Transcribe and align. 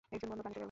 একজন 0.13 0.27
বন্দুক 0.29 0.45
আনিতে 0.47 0.53
গেল। 0.55 0.59